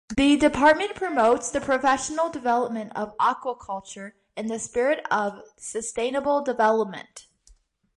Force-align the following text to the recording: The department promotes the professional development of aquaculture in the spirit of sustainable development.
The 0.17 0.35
department 0.35 0.95
promotes 0.95 1.51
the 1.51 1.61
professional 1.61 2.27
development 2.29 2.91
of 2.95 3.15
aquaculture 3.19 4.13
in 4.35 4.47
the 4.47 4.57
spirit 4.57 5.05
of 5.11 5.43
sustainable 5.57 6.41
development. 6.41 7.27